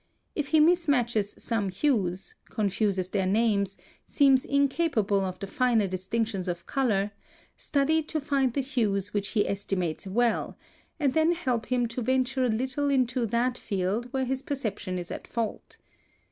[0.33, 6.65] If he mismatches some hues, confuses their names, seems incapable of the finer distinctions of
[6.65, 7.11] color,
[7.55, 10.57] study to find the hues which he estimates well,
[10.99, 15.11] and then help him to venture a little into that field where his perception is
[15.11, 15.77] at fault.